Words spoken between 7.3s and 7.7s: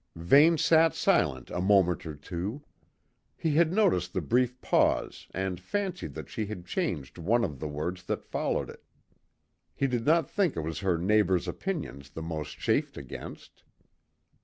of the